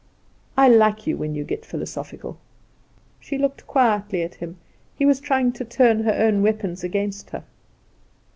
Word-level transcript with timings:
I 0.57 0.67
like 0.67 1.05
you 1.05 1.15
when 1.15 1.35
you 1.35 1.43
get 1.43 1.63
philosophical." 1.63 2.39
She 3.19 3.37
looked 3.37 3.67
quietly 3.67 4.23
at 4.23 4.33
him; 4.33 4.57
he 4.95 5.05
was 5.05 5.19
trying 5.19 5.51
to 5.51 5.63
turn 5.63 6.05
her 6.05 6.13
own 6.13 6.41
weapons 6.41 6.83
against 6.83 7.29
her. 7.29 7.43